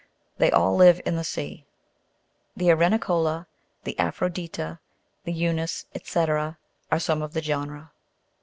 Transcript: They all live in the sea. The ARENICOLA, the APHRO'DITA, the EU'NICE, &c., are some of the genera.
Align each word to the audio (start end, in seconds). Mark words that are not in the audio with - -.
They 0.39 0.49
all 0.49 0.75
live 0.75 0.99
in 1.05 1.15
the 1.15 1.23
sea. 1.23 1.63
The 2.57 2.71
ARENICOLA, 2.71 3.45
the 3.83 3.95
APHRO'DITA, 3.99 4.79
the 5.25 5.31
EU'NICE, 5.33 5.85
&c., 6.03 6.19
are 6.19 6.55
some 6.97 7.21
of 7.21 7.33
the 7.33 7.41
genera. 7.41 7.91